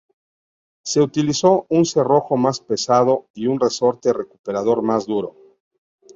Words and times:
Se 0.83 0.99
utilizó 0.99 1.67
un 1.69 1.85
cerrojo 1.85 2.35
más 2.35 2.59
pesado 2.59 3.27
y 3.35 3.45
un 3.45 3.59
resorte 3.59 4.11
recuperador 4.11 4.81
más 4.81 5.05
duro. 5.05 5.35